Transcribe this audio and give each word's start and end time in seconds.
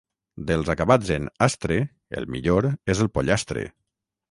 Dels 0.51 0.71
acabats 0.73 1.11
en 1.17 1.27
«-astre» 1.33 1.77
el 2.21 2.27
millor 2.37 2.69
és 2.95 3.05
el 3.07 3.13
pollastre. 3.19 3.71